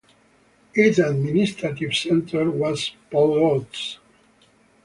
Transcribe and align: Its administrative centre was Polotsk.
Its 0.73 0.97
administrative 0.97 1.93
centre 1.95 2.49
was 2.49 2.93
Polotsk. 3.11 3.97